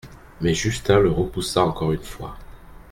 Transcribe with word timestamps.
Mais 0.41 0.55
Justin 0.55 0.99
le 0.99 1.11
repoussa 1.11 1.63
encore 1.63 1.91
une 1.91 2.01
fois. 2.01 2.35